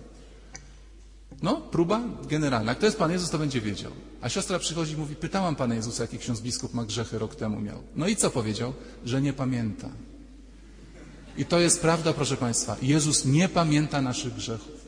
[1.42, 2.75] No, próba generalna.
[2.75, 3.92] Kto jest Pan Jezus, to będzie wiedział.
[4.20, 7.61] A siostra przychodzi i mówi, pytałam Pana Jezusa, jaki ksiądz biskup ma grzechy rok temu
[7.61, 7.83] miał.
[7.96, 8.73] No i co powiedział?
[9.05, 9.88] Że nie pamięta.
[11.37, 12.77] I to jest prawda, proszę Państwa.
[12.83, 14.81] Jezus nie pamięta naszych grzechów.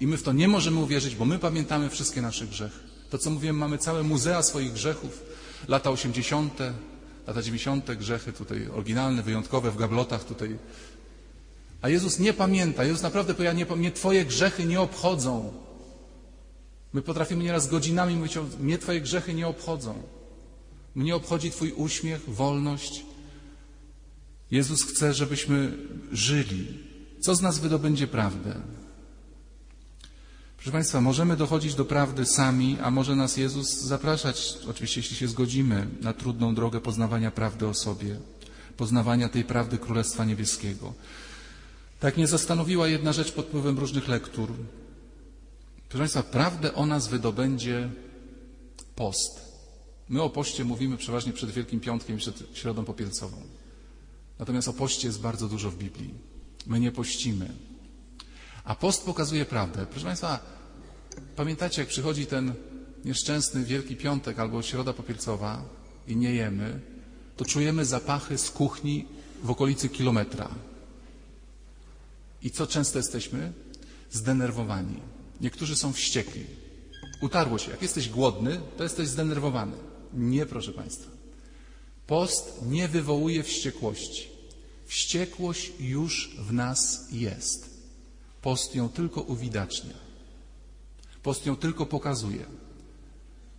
[0.00, 2.78] I my w to nie możemy uwierzyć, bo my pamiętamy wszystkie nasze grzechy.
[3.10, 5.22] To, co mówiłem, mamy całe muzea swoich grzechów.
[5.68, 6.58] Lata 80.,
[7.26, 10.58] lata 90., grzechy tutaj oryginalne, wyjątkowe, w gablotach tutaj.
[11.82, 12.84] A Jezus nie pamięta.
[12.84, 15.52] Jezus naprawdę powie, nie, mnie Twoje grzechy nie obchodzą.
[16.92, 20.02] My potrafimy nieraz godzinami mówić, mnie Twoje grzechy nie obchodzą.
[20.94, 23.04] Mnie obchodzi Twój uśmiech, wolność.
[24.50, 25.78] Jezus chce, żebyśmy
[26.12, 26.78] żyli.
[27.20, 28.54] Co z nas wydobędzie prawdę?
[30.64, 35.28] Proszę Państwa, możemy dochodzić do prawdy sami, a może nas Jezus zapraszać, oczywiście jeśli się
[35.28, 38.16] zgodzimy, na trudną drogę poznawania prawdy o sobie,
[38.76, 40.94] poznawania tej prawdy Królestwa Niebieskiego.
[42.00, 44.52] Tak mnie zastanowiła jedna rzecz pod wpływem różnych lektur.
[45.88, 47.90] Proszę Państwa, prawdę o nas wydobędzie
[48.96, 49.40] post.
[50.08, 53.36] My o poście mówimy przeważnie przed Wielkim Piątkiem i przed Środą Popielcową.
[54.38, 56.14] Natomiast o poście jest bardzo dużo w Biblii.
[56.66, 57.73] My nie pościmy.
[58.64, 59.86] A post pokazuje prawdę.
[59.86, 60.38] Proszę Państwa,
[61.36, 62.54] pamiętacie, jak przychodzi ten
[63.04, 65.62] nieszczęsny Wielki Piątek albo Środa Popielcowa
[66.08, 66.80] i nie jemy,
[67.36, 69.06] to czujemy zapachy z kuchni
[69.42, 70.48] w okolicy kilometra.
[72.42, 73.52] I co często jesteśmy?
[74.10, 75.00] Zdenerwowani.
[75.40, 76.46] Niektórzy są wściekli.
[77.22, 77.70] Utarło się.
[77.70, 79.76] Jak jesteś głodny, to jesteś zdenerwowany.
[80.14, 81.10] Nie, proszę Państwa.
[82.06, 84.28] Post nie wywołuje wściekłości.
[84.86, 87.73] Wściekłość już w nas jest.
[88.44, 89.94] Post ją tylko uwidacznia.
[91.22, 92.44] Post ją tylko pokazuje.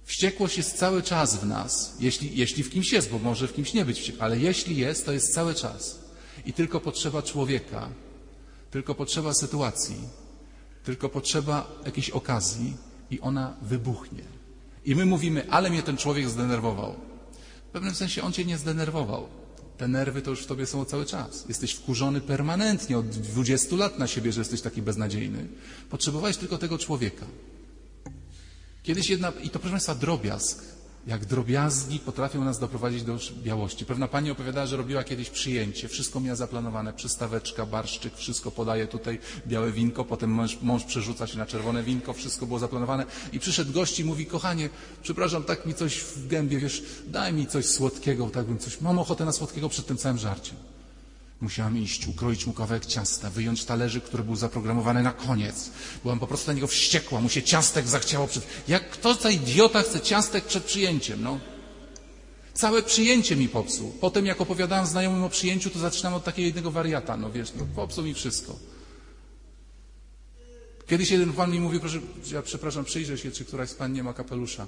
[0.03, 3.73] Wściekłość jest cały czas w nas, jeśli, jeśli w kimś jest, bo może w kimś
[3.73, 5.99] nie być ale jeśli jest, to jest cały czas.
[6.45, 7.89] I tylko potrzeba człowieka,
[8.71, 9.97] tylko potrzeba sytuacji,
[10.83, 12.77] tylko potrzeba jakiejś okazji
[13.11, 14.23] i ona wybuchnie.
[14.85, 16.95] I my mówimy, ale mnie ten człowiek zdenerwował.
[17.69, 19.27] W pewnym sensie on cię nie zdenerwował.
[19.77, 21.45] Te nerwy to już w tobie są cały czas.
[21.47, 25.47] Jesteś wkurzony permanentnie od 20 lat na siebie, że jesteś taki beznadziejny.
[25.89, 27.25] Potrzebowałeś tylko tego człowieka.
[28.83, 30.74] Kiedyś jedna, i to proszę Państwa, drobiazg.
[31.07, 33.85] Jak drobiazgi potrafią nas doprowadzić do białości.
[33.85, 39.19] Pewna pani opowiadała, że robiła kiedyś przyjęcie, wszystko miała zaplanowane, przystaweczka, barszczyk, wszystko podaje tutaj,
[39.47, 43.05] białe winko, potem mąż, mąż przerzuca się na czerwone winko, wszystko było zaplanowane.
[43.33, 44.69] I przyszedł gość i mówi, kochanie,
[45.03, 48.99] przepraszam, tak mi coś w gębie, wiesz, daj mi coś słodkiego, tak bym coś, mam
[48.99, 50.74] ochotę na słodkiego przed tym całym żarciem.
[51.45, 55.69] Musiałam iść, ukroić mu kawałek ciasta, wyjąć talerzyk, który był zaprogramowany na koniec.
[56.03, 58.47] Byłam po prostu na niego wściekła, mu się ciastek zachciało przed...
[58.67, 61.39] Jak kto za idiota chce ciastek przed przyjęciem, no?
[62.53, 63.93] Całe przyjęcie mi popsuł.
[64.01, 67.65] Potem jak opowiadałem znajomym o przyjęciu, to zaczynam od takiego jednego wariata, no wiesz, no,
[67.75, 68.55] popsuł mi wszystko.
[70.87, 71.99] Kiedyś jeden pan mi mówił, proszę,
[72.31, 74.67] ja przepraszam, przyjrzę się, czy któraś z pań nie ma kapelusza.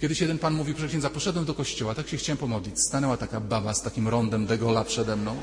[0.00, 2.74] Kiedyś jeden pan mówił, proszę księdza, poszedłem do kościoła, tak się chciałem pomodlić.
[2.80, 5.36] Stanęła taka baba z takim rondem degola przede mną.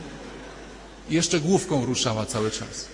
[1.12, 2.88] Jeszcze główką ruszała cały czas.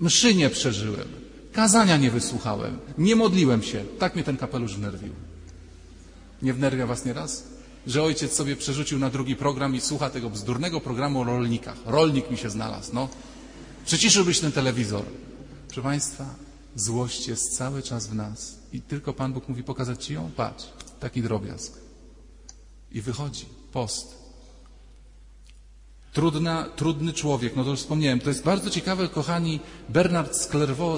[0.00, 1.08] Mszy nie przeżyłem.
[1.52, 2.78] Kazania nie wysłuchałem.
[2.98, 3.84] Nie modliłem się.
[3.98, 5.12] Tak mnie ten kapelusz wnerwił.
[6.42, 7.44] Nie wnerwia was nieraz?
[7.86, 11.76] Że ojciec sobie przerzucił na drugi program i słucha tego bzdurnego programu o rolnikach.
[11.86, 13.08] Rolnik mi się znalazł, no.
[13.86, 15.04] Przyciszyłbyś ten telewizor.
[15.66, 16.34] Proszę Państwa,
[16.76, 18.58] złość jest cały czas w nas.
[18.72, 20.30] I tylko Pan Bóg mówi pokazać Ci ją?
[20.36, 20.64] Patrz,
[21.00, 21.72] taki drobiazg.
[22.92, 24.21] I wychodzi post.
[26.12, 28.20] Trudna, trudny człowiek, no to już wspomniałem.
[28.20, 29.60] To jest bardzo ciekawe, kochani.
[29.88, 30.48] Bernard z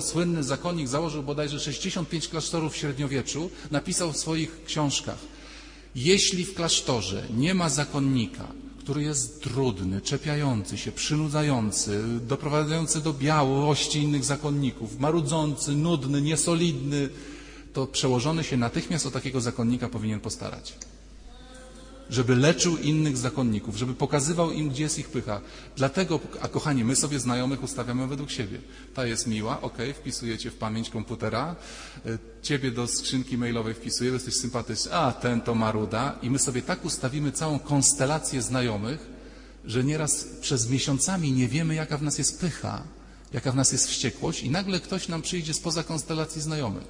[0.00, 5.18] słynny zakonnik, założył bodajże 65 klasztorów w średniowieczu, napisał w swoich książkach.
[5.94, 8.48] Jeśli w klasztorze nie ma zakonnika,
[8.78, 17.08] który jest trudny, czepiający się, przynudzający, doprowadzający do białości innych zakonników, marudzący, nudny, niesolidny,
[17.72, 20.74] to przełożony się natychmiast o takiego zakonnika powinien postarać
[22.10, 25.40] żeby leczył innych zakonników, żeby pokazywał im, gdzie jest ich pycha.
[25.76, 28.58] Dlatego, a kochani, my sobie znajomych ustawiamy według siebie.
[28.94, 31.56] Ta jest miła, ok, wpisujecie w pamięć komputera,
[32.06, 36.62] e, ciebie do skrzynki mailowej wpisuję, jesteś sympatyczny, a ten to maruda i my sobie
[36.62, 39.06] tak ustawimy całą konstelację znajomych,
[39.64, 42.82] że nieraz przez miesiącami nie wiemy, jaka w nas jest pycha,
[43.32, 46.84] jaka w nas jest wściekłość i nagle ktoś nam przyjdzie spoza konstelacji znajomych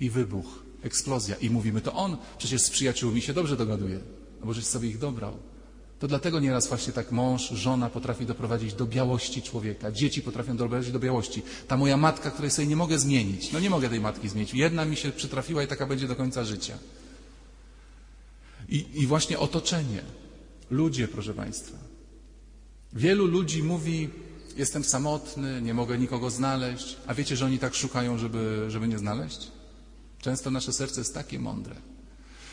[0.00, 1.36] i wybuch eksplozja.
[1.36, 4.00] I mówimy, to on przecież z przyjaciółmi się dobrze dogaduje,
[4.40, 5.36] no bo żeś sobie ich dobrał.
[6.00, 9.92] To dlatego nieraz właśnie tak mąż, żona potrafi doprowadzić do białości człowieka.
[9.92, 11.42] Dzieci potrafią doprowadzić do białości.
[11.68, 13.52] Ta moja matka, której sobie nie mogę zmienić.
[13.52, 14.54] No nie mogę tej matki zmienić.
[14.54, 16.78] Jedna mi się przytrafiła i taka będzie do końca życia.
[18.68, 20.02] I, i właśnie otoczenie.
[20.70, 21.78] Ludzie, proszę Państwa.
[22.92, 24.08] Wielu ludzi mówi,
[24.56, 26.96] jestem samotny, nie mogę nikogo znaleźć.
[27.06, 29.59] A wiecie, że oni tak szukają, żeby, żeby nie znaleźć?
[30.20, 31.76] Często nasze serce jest takie mądre.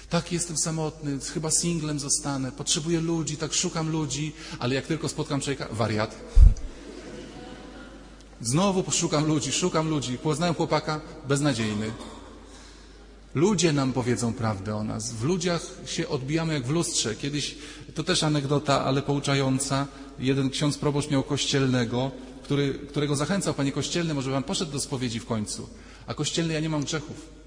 [0.09, 5.41] Tak, jestem samotny, chyba singlem zostanę, potrzebuję ludzi, tak szukam ludzi, ale jak tylko spotkam
[5.41, 6.15] człowieka, wariat.
[8.41, 11.91] Znowu poszukam ludzi, szukam ludzi, poznałem chłopaka, beznadziejny.
[13.35, 15.13] Ludzie nam powiedzą prawdę o nas.
[15.13, 17.15] W ludziach się odbijamy jak w lustrze.
[17.15, 17.55] Kiedyś,
[17.95, 19.87] to też anegdota, ale pouczająca,
[20.19, 22.11] jeden ksiądz proboszcz miał kościelnego,
[22.43, 25.69] który, którego zachęcał, panie kościelny, może pan poszedł do spowiedzi w końcu.
[26.07, 27.37] A kościelny, ja nie mam grzechów.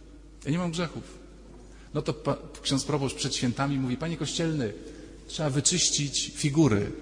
[0.45, 1.03] Ja nie mam grzechów.
[1.95, 4.73] No to pa, ksiądz proboszcz przed świętami mówi, panie kościelny,
[5.29, 6.93] trzeba wyczyścić figury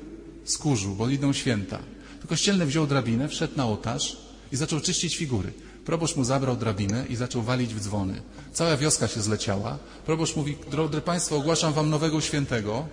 [0.44, 1.78] z kurzu, bo idą święta.
[2.22, 4.16] To kościelny wziął drabinę, wszedł na ołtarz
[4.52, 5.52] i zaczął czyścić figury.
[5.84, 8.22] Proboszcz mu zabrał drabinę i zaczął walić w dzwony.
[8.52, 9.78] Cała wioska się zleciała.
[10.06, 12.86] Proboszcz mówi, drodzy Państwo, ogłaszam Wam nowego świętego,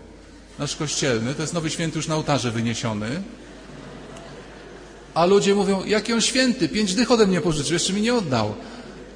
[0.60, 3.24] nasz kościelny, to jest nowy święty już na ołtarze wyniesiony.
[5.14, 8.56] A ludzie mówią, jaki on święty, pięć dych ode mnie pożyczył, jeszcze mi nie oddał.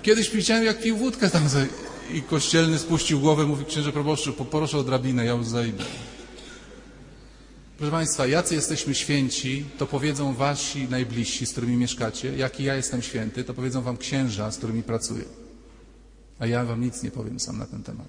[0.02, 1.44] Kiedyś widziałem, jak pił wódkę tam
[2.14, 5.84] i kościelny spuścił głowę, mówi księże proboszczu, poproszę o drabinę, ja już zejdę.
[7.78, 12.38] Proszę Państwa, jacy jesteśmy święci, to powiedzą Wasi najbliżsi, z którymi mieszkacie.
[12.38, 15.24] Jaki ja jestem święty, to powiedzą Wam księża, z którymi pracuję.
[16.40, 18.08] A ja Wam nic nie powiem sam na ten temat.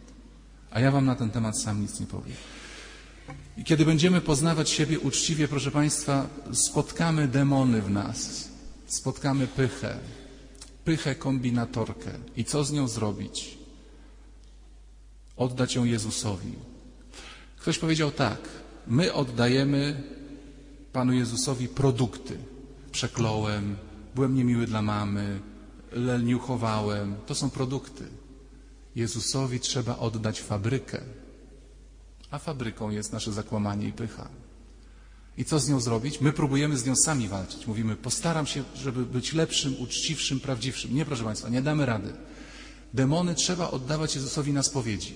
[0.70, 2.36] A ja Wam na ten temat sam nic nie powiem.
[3.56, 8.48] I kiedy będziemy poznawać siebie uczciwie, proszę Państwa, spotkamy demony w nas,
[8.86, 9.98] spotkamy pychę,
[10.84, 12.10] pychę kombinatorkę.
[12.36, 13.58] I co z nią zrobić?
[15.36, 16.52] Oddać ją Jezusowi.
[17.56, 18.38] Ktoś powiedział tak,
[18.86, 20.02] my oddajemy
[20.92, 22.38] Panu Jezusowi produkty.
[22.92, 23.76] Przekląłem,
[24.14, 25.40] byłem niemiły dla mamy,
[25.92, 27.14] leniuchowałem.
[27.26, 28.04] To są produkty.
[28.96, 31.00] Jezusowi trzeba oddać fabrykę,
[32.30, 34.28] a fabryką jest nasze zakłamanie i pycha.
[35.40, 36.20] I co z nią zrobić?
[36.20, 37.66] My próbujemy z nią sami walczyć.
[37.66, 40.94] Mówimy, postaram się, żeby być lepszym, uczciwszym, prawdziwszym.
[40.94, 42.12] Nie, proszę Państwa, nie damy rady.
[42.94, 45.14] Demony trzeba oddawać Jezusowi na spowiedzi.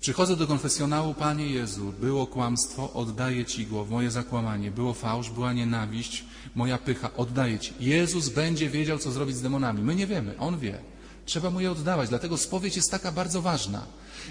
[0.00, 5.52] Przychodzę do konfesjonału, Panie Jezu, było kłamstwo, oddaję Ci go, moje zakłamanie, było fałsz, była
[5.52, 7.74] nienawiść, moja pycha, oddaję Ci.
[7.80, 9.82] Jezus będzie wiedział, co zrobić z demonami.
[9.82, 10.78] My nie wiemy, On wie.
[11.26, 13.86] Trzeba mu je oddawać, dlatego spowiedź jest taka bardzo ważna.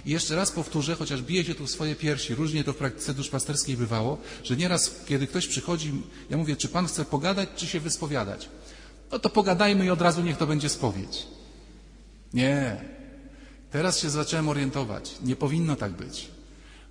[0.06, 3.14] I jeszcze raz powtórzę, chociaż bije się tu w swoje piersi, różnie to w praktyce
[3.14, 5.92] duszpasterskiej bywało, że nieraz, kiedy ktoś przychodzi,
[6.30, 8.50] ja mówię, czy pan chce pogadać, czy się wyspowiadać?
[9.12, 11.28] No to pogadajmy i od razu niech to będzie spowiedź.
[12.34, 12.82] Nie.
[13.72, 15.16] Teraz się zacząłem orientować.
[15.24, 16.28] Nie powinno tak być.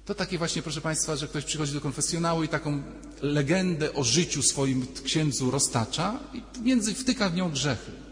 [0.05, 2.83] To takie właśnie, proszę Państwa, że ktoś przychodzi do konfesjonału i taką
[3.23, 8.04] legendę o życiu swoim księdzu roztacza i między wtyka w nią grzechy.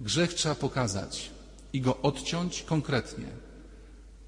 [0.00, 1.30] Grzech trzeba pokazać
[1.72, 3.26] i go odciąć konkretnie.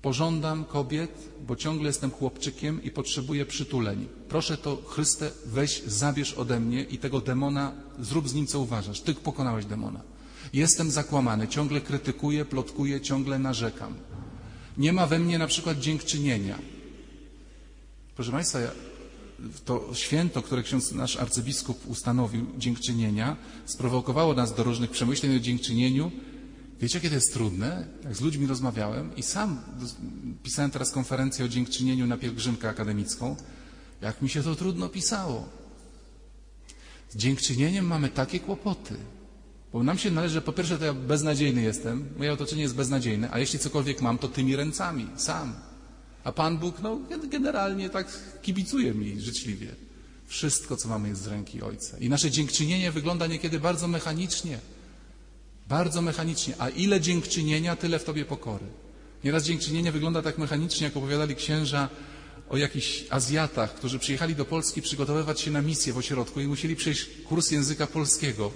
[0.02, 4.08] Pożądam kobiet, bo ciągle jestem chłopczykiem i potrzebuję przytuleń.
[4.28, 9.00] Proszę to, Chryste, weź, zabierz ode mnie i tego demona, zrób z nim co uważasz.
[9.00, 10.00] Ty pokonałeś demona.
[10.52, 13.94] Jestem zakłamany, ciągle krytykuję, plotkuję, ciągle narzekam.
[14.78, 16.58] Nie ma we mnie na przykład dziękczynienia.
[18.16, 18.58] Proszę Państwa,
[19.64, 26.12] to święto, które ksiądz nasz arcybiskup ustanowił, dziękczynienia, sprowokowało nas do różnych przemyśleń o dziękczynieniu.
[26.80, 27.86] Wiecie, jakie to jest trudne?
[28.04, 29.60] Jak z ludźmi rozmawiałem i sam
[30.42, 33.36] pisałem teraz konferencję o dziękczynieniu na pielgrzymkę akademicką,
[34.00, 35.48] jak mi się to trudno pisało.
[37.10, 38.96] Z dziękczynieniem mamy takie kłopoty.
[39.72, 43.38] Bo nam się należy, po pierwsze to ja beznadziejny jestem, moje otoczenie jest beznadziejne, a
[43.38, 45.54] jeśli cokolwiek mam, to tymi ręcami, sam.
[46.26, 48.06] A Pan Bóg, no generalnie tak
[48.42, 49.68] kibicuje mi życzliwie.
[50.26, 51.98] Wszystko, co mamy, jest z ręki Ojca.
[51.98, 54.58] I nasze dziękczynienie wygląda niekiedy bardzo mechanicznie.
[55.68, 56.54] Bardzo mechanicznie.
[56.58, 58.64] A ile dziękczynienia, tyle w Tobie pokory.
[59.24, 61.88] Nieraz dziękczynienie wygląda tak mechanicznie, jak opowiadali księża
[62.48, 66.76] o jakichś Azjatach, którzy przyjechali do Polski przygotowywać się na misję w ośrodku i musieli
[66.76, 68.52] przejść kurs języka polskiego.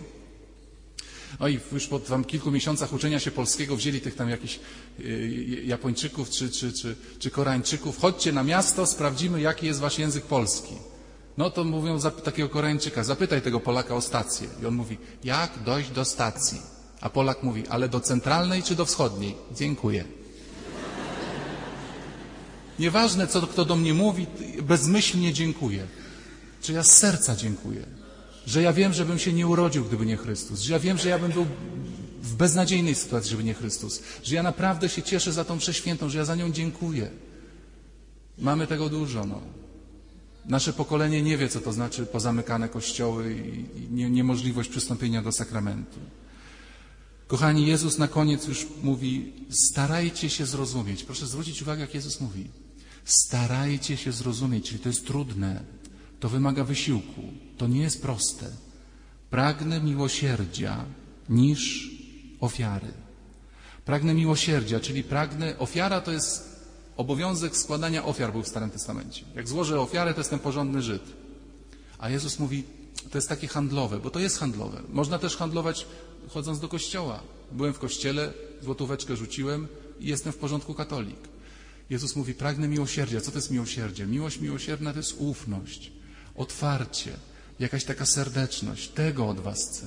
[1.41, 4.61] No i już po tam kilku miesiącach uczenia się polskiego wzięli tych tam jakichś
[5.01, 7.99] y, Japończyków czy, czy, czy, czy Koreańczyków.
[7.99, 10.75] Chodźcie na miasto, sprawdzimy, jaki jest wasz język polski.
[11.39, 14.49] No to mówią takiego Koreańczyka, zapytaj tego Polaka o stację.
[14.63, 16.63] I on mówi, jak dojść do stacji?
[17.01, 19.35] A Polak mówi, ale do centralnej czy do wschodniej?
[19.57, 20.05] Dziękuję.
[22.79, 24.27] Nieważne, co kto do mnie mówi,
[24.63, 25.87] bezmyślnie dziękuję.
[26.63, 28.00] Czy ja z serca dziękuję.
[28.51, 30.61] Że ja wiem, że bym się nie urodził, gdyby nie Chrystus.
[30.61, 31.47] Że ja wiem, że ja bym był
[32.23, 34.03] w beznadziejnej sytuacji, żeby nie Chrystus.
[34.23, 37.11] Że ja naprawdę się cieszę za tą przeświętą, że ja za nią dziękuję.
[38.39, 39.41] Mamy tego dużo, no.
[40.47, 45.99] Nasze pokolenie nie wie, co to znaczy pozamykane kościoły i nie, niemożliwość przystąpienia do sakramentu.
[47.27, 51.05] Kochani, Jezus na koniec już mówi, starajcie się zrozumieć.
[51.05, 52.45] Proszę zwrócić uwagę, jak Jezus mówi.
[53.05, 55.80] Starajcie się zrozumieć, czyli to jest trudne,
[56.21, 57.23] to wymaga wysiłku,
[57.59, 58.47] to nie jest proste.
[59.31, 60.85] Pragnę miłosierdzia
[61.29, 61.91] niż
[62.41, 62.93] ofiary.
[63.85, 66.51] Pragnę miłosierdzia, czyli pragnę, ofiara to jest
[66.97, 69.25] obowiązek składania ofiar był w Starym Testamencie.
[69.35, 71.03] Jak złożę ofiarę, to jestem porządny Żyd.
[71.99, 72.65] A Jezus mówi,
[73.11, 74.83] to jest takie handlowe, bo to jest handlowe.
[74.89, 75.87] Można też handlować
[76.29, 77.21] chodząc do kościoła.
[77.53, 79.69] Byłem w kościele, złotóweczkę rzuciłem
[80.01, 81.29] i jestem w porządku katolik.
[81.91, 83.21] Jezus mówi, pragnę miłosierdzia.
[83.21, 84.07] Co to jest miłosierdzie?
[84.07, 85.93] Miłość miłosierna to jest ufność,
[86.37, 87.13] otwarcie,
[87.59, 88.89] jakaś taka serdeczność.
[88.89, 89.87] Tego od Was chcę.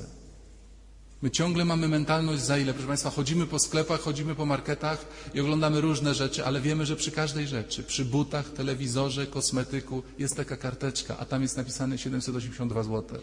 [1.24, 5.40] My ciągle mamy mentalność, za ile, proszę Państwa, chodzimy po sklepach, chodzimy po marketach i
[5.40, 10.58] oglądamy różne rzeczy, ale wiemy, że przy każdej rzeczy, przy butach, telewizorze, kosmetyku jest taka
[10.58, 13.20] karteczka, a tam jest napisane 782 zł.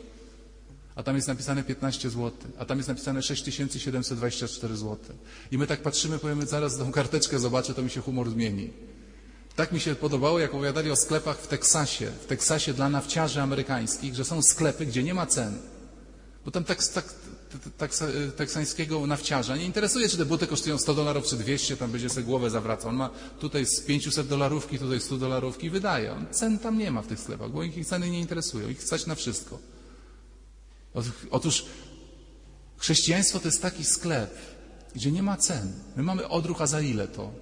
[0.95, 4.99] A tam jest napisane 15 zł, a tam jest napisane 6724 zł.
[5.51, 8.71] I my tak patrzymy, powiemy, zaraz tą karteczkę zobaczę, to mi się humor zmieni.
[9.61, 14.15] Tak mi się podobało, jak opowiadali o sklepach w Teksasie, w Teksasie dla nawciarzy amerykańskich,
[14.15, 15.59] że są sklepy, gdzie nie ma cen.
[16.45, 16.79] Bo tam tak,
[17.79, 17.91] tak,
[18.37, 22.27] teksańskiego nawciarza nie interesuje, czy te buty kosztują 100 dolarów czy 200, tam będzie sobie
[22.27, 22.89] głowę zawracał.
[22.89, 26.13] On ma tutaj z 500 dolarówki, tutaj 100 dolarówki wydaje.
[26.13, 28.69] On cen tam nie ma w tych sklepach, bo ich ceny nie interesują.
[28.69, 29.59] Ich stać na wszystko.
[31.31, 31.65] Otóż
[32.79, 34.35] chrześcijaństwo to jest taki sklep,
[34.95, 35.73] gdzie nie ma cen.
[35.97, 37.33] My mamy odruch, a za ile to?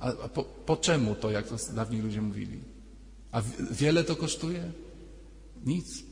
[0.00, 2.60] A po, po czemu to, jak to dawniej ludzie mówili?
[3.32, 4.72] A wiele to kosztuje?
[5.64, 6.02] Nic.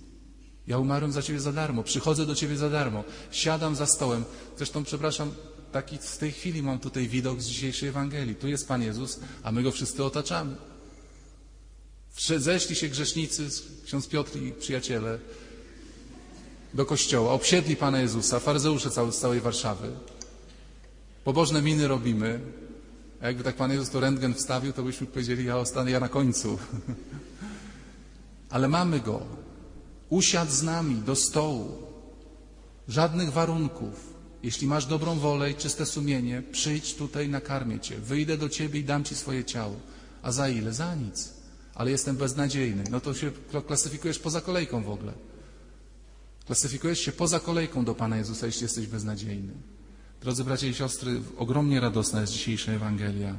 [0.66, 4.24] Ja umarłem za Ciebie za darmo, przychodzę do Ciebie za darmo, siadam za stołem.
[4.56, 5.34] Zresztą, przepraszam,
[5.72, 8.34] taki w tej chwili mam tutaj widok z dzisiejszej Ewangelii.
[8.34, 10.56] Tu jest Pan Jezus, a my Go wszyscy otaczamy.
[12.36, 13.48] Zeszli się grzesznicy,
[13.84, 15.18] ksiądz Piotr i przyjaciele,
[16.74, 19.90] do kościoła, obsiedli Pana Jezusa, faryzeusze cały, z całej Warszawy.
[21.24, 22.40] Pobożne miny robimy.
[23.20, 26.08] A jakby tak Pan Jezus to rentgen wstawił, to byśmy powiedzieli, ja ostanę ja na
[26.08, 26.58] końcu.
[28.50, 29.22] Ale mamy Go.
[30.08, 31.82] Usiadł z nami do stołu.
[32.88, 34.14] Żadnych warunków.
[34.42, 37.96] Jeśli masz dobrą wolę i czyste sumienie, przyjdź tutaj, nakarmię Cię.
[37.96, 39.76] Wyjdę do Ciebie i dam Ci swoje ciało.
[40.22, 40.72] A za ile?
[40.72, 41.32] Za nic.
[41.74, 42.84] Ale jestem beznadziejny.
[42.90, 43.30] No to się
[43.66, 45.12] klasyfikujesz poza kolejką w ogóle.
[46.46, 49.52] Klasyfikujesz się poza kolejką do Pana Jezusa, jeśli jesteś beznadziejny.
[50.20, 53.38] Drodzy bracia i siostry, ogromnie radosna jest dzisiejsza Ewangelia.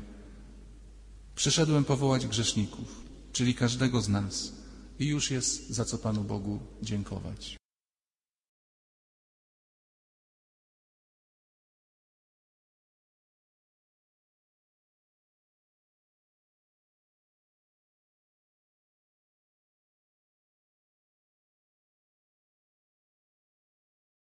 [1.36, 3.02] Przyszedłem powołać grzeszników,
[3.34, 4.52] czyli każdego z nas.
[5.00, 7.59] I już jest za co Panu Bogu dziękować.